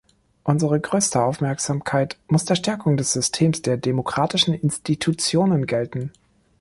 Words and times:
Unsere 0.43 0.79
größte 0.79 1.21
Aufmerksamkeit 1.21 2.17
muss 2.27 2.43
der 2.43 2.55
Stärkung 2.55 2.97
des 2.97 3.13
Systems 3.13 3.61
der 3.61 3.77
demokratischen 3.77 4.55
Institutionen 4.55 5.67
gelten. 5.67 6.11